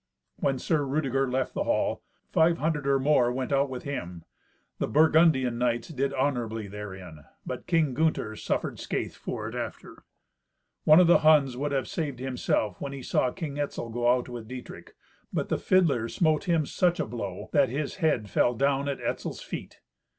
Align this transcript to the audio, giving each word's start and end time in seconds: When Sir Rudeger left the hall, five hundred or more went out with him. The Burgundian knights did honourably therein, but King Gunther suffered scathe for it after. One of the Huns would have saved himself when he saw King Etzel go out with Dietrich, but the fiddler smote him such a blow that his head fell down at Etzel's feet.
When 0.37 0.57
Sir 0.57 0.83
Rudeger 0.83 1.29
left 1.29 1.53
the 1.53 1.65
hall, 1.65 2.01
five 2.31 2.57
hundred 2.57 2.87
or 2.87 2.97
more 2.99 3.31
went 3.31 3.53
out 3.53 3.69
with 3.69 3.83
him. 3.83 4.23
The 4.79 4.87
Burgundian 4.87 5.59
knights 5.59 5.89
did 5.89 6.11
honourably 6.15 6.65
therein, 6.67 7.25
but 7.45 7.67
King 7.67 7.93
Gunther 7.93 8.35
suffered 8.37 8.79
scathe 8.79 9.13
for 9.13 9.47
it 9.47 9.53
after. 9.53 10.03
One 10.85 10.99
of 10.99 11.05
the 11.05 11.19
Huns 11.19 11.55
would 11.55 11.71
have 11.71 11.87
saved 11.87 12.17
himself 12.17 12.81
when 12.81 12.93
he 12.93 13.03
saw 13.03 13.29
King 13.29 13.59
Etzel 13.59 13.89
go 13.91 14.11
out 14.11 14.27
with 14.27 14.47
Dietrich, 14.47 14.95
but 15.31 15.49
the 15.49 15.59
fiddler 15.59 16.09
smote 16.09 16.45
him 16.45 16.65
such 16.65 16.99
a 16.99 17.05
blow 17.05 17.49
that 17.53 17.69
his 17.69 17.97
head 17.97 18.27
fell 18.27 18.55
down 18.55 18.89
at 18.89 18.99
Etzel's 19.01 19.43
feet. 19.43 19.81